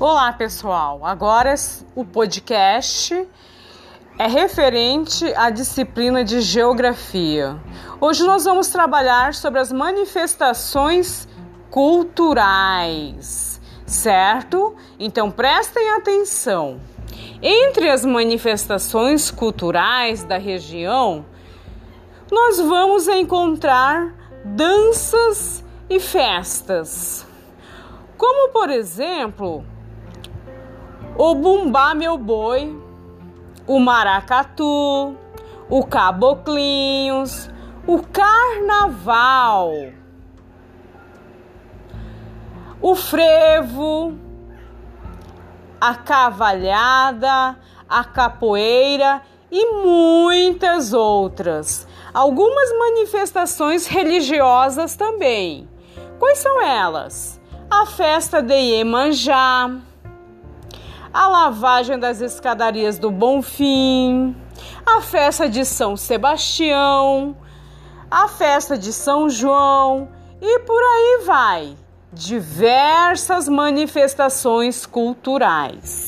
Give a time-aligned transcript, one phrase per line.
[0.00, 1.04] Olá, pessoal.
[1.04, 1.52] Agora
[1.96, 3.28] o podcast
[4.16, 7.60] é referente à disciplina de geografia.
[8.00, 11.26] Hoje nós vamos trabalhar sobre as manifestações
[11.68, 14.76] culturais, certo?
[15.00, 16.80] Então prestem atenção.
[17.42, 21.26] Entre as manifestações culturais da região,
[22.30, 27.26] nós vamos encontrar danças e festas.
[28.16, 29.64] Como, por exemplo,
[31.16, 32.76] o Bumbá Meu Boi,
[33.66, 35.16] o Maracatu,
[35.68, 37.50] o Caboclinhos,
[37.86, 39.72] o Carnaval,
[42.80, 44.18] o Frevo,
[45.80, 47.56] a Cavalhada,
[47.88, 49.22] a Capoeira.
[49.50, 51.88] E muitas outras.
[52.12, 55.66] Algumas manifestações religiosas também.
[56.18, 57.40] Quais são elas?
[57.70, 59.70] A festa de Iemanjá,
[61.18, 64.36] a lavagem das escadarias do Bonfim,
[64.86, 67.36] a festa de São Sebastião,
[68.08, 70.08] a festa de São João
[70.40, 71.76] e por aí vai.
[72.12, 76.07] Diversas manifestações culturais.